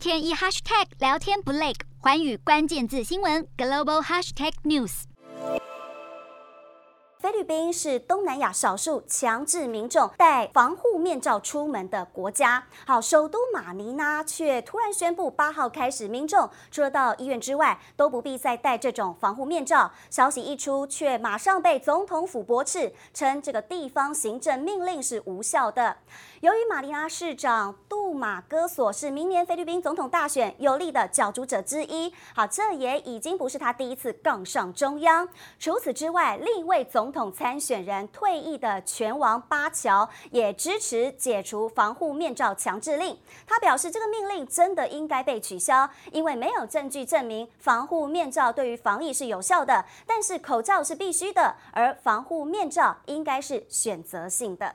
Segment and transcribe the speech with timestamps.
[0.00, 5.02] 天一 hashtag 聊天不累，寰宇关键字新闻 global hashtag news。
[7.18, 12.66] 菲律宾是东南亚少数强制民众戴防护面罩出门的国家。
[12.86, 19.92] 好，首都马尼拉却突然宣布，八号开始，民众除了到医院之外，都不必再戴这种防护面罩。
[20.08, 25.98] 消息一出，却马上被总统府驳斥，称这个地方行政命令是无效的。
[26.40, 35.28] 由于马尼拉市长杜马戈索是明年菲律宾总统大选有力的角逐者之一，好，这也已经不是他第一次杠上中央。
[35.58, 43.18] 除此之外，另一位总统参选人退役的拳王巴乔也支持解除防护面罩强制令。
[43.46, 54.74] 他表示，这个命令真的应该被取消，因为没有证据证明防护面罩对于防疫是有效的，但是口罩是必须的，而防护面罩应该是选择性的。